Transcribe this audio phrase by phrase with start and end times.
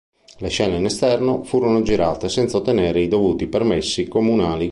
[0.39, 4.59] Le scene in esterno furono girate senza ottenere i dovuti permessi comunali.